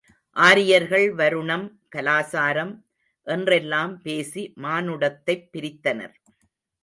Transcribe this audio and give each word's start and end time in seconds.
ஆரியர்கள், 0.35 1.13
வருணம், 1.13 1.79
கலாசாரம் 1.95 2.71
என்றெல்லாம் 3.27 4.01
பேசி 4.01 4.53
மானுடத்தைப் 4.57 5.49
பிரித்தனர். 5.53 6.15